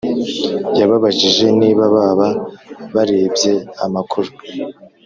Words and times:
yababajije 0.79 1.45
niba 1.59 1.83
baba 1.95 2.29
barebye 2.93 3.53
amakuru 3.85 4.31